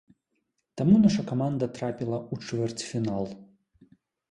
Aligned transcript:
Таму 0.81 0.95
наша 1.03 1.25
каманда 1.33 1.69
трапіла 1.77 2.17
ў 2.33 2.49
чвэрцьфінал. 2.49 3.31